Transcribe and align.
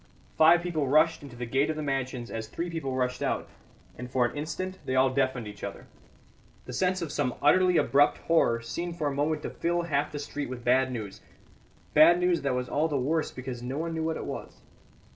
Five 0.35 0.63
people 0.63 0.87
rushed 0.87 1.21
into 1.21 1.35
the 1.35 1.45
gate 1.45 1.69
of 1.69 1.75
the 1.75 1.83
mansions 1.83 2.31
as 2.31 2.47
three 2.47 2.71
people 2.71 2.95
rushed 2.95 3.21
out, 3.21 3.47
and 3.95 4.09
for 4.09 4.25
an 4.25 4.35
instant 4.35 4.79
they 4.83 4.95
all 4.95 5.11
deafened 5.11 5.47
each 5.47 5.63
other. 5.63 5.85
The 6.65 6.73
sense 6.73 7.03
of 7.03 7.11
some 7.11 7.35
utterly 7.39 7.77
abrupt 7.77 8.17
horror 8.17 8.61
seemed 8.61 8.97
for 8.97 9.05
a 9.05 9.13
moment 9.13 9.43
to 9.43 9.51
fill 9.51 9.83
half 9.83 10.11
the 10.11 10.17
street 10.17 10.49
with 10.49 10.65
bad 10.65 10.91
news 10.91 11.21
bad 11.93 12.19
news 12.19 12.41
that 12.41 12.55
was 12.55 12.67
all 12.67 12.87
the 12.87 12.97
worse 12.97 13.29
because 13.29 13.61
no 13.61 13.77
one 13.77 13.93
knew 13.93 14.03
what 14.03 14.17
it 14.17 14.25
was. 14.25 14.61